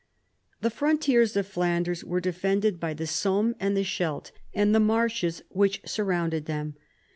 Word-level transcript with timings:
The 0.61 0.71
frontiers 0.71 1.35
of 1.37 1.45
Flanders 1.45 2.03
were 2.03 2.19
defended 2.19 2.79
by 2.79 2.95
the 2.95 3.05
Somme 3.05 3.53
and 3.59 3.77
the 3.77 3.83
Scheldt, 3.83 4.31
and 4.51 4.73
the 4.73 4.79
marshes 4.79 5.43
which 5.49 5.79
sur 5.85 6.05
rounded 6.05 6.45
them. 6.47 6.73